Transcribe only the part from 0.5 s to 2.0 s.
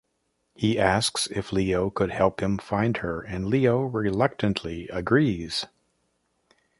He asks if Leo